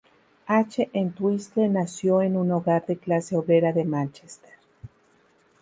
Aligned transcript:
H. 0.49 0.87
Entwistle 0.95 1.69
nació 1.69 2.23
en 2.23 2.35
un 2.35 2.51
hogar 2.53 2.87
de 2.87 2.97
clase 2.97 3.35
obrera 3.35 3.71
de 3.71 3.85
Manchester. 3.85 4.53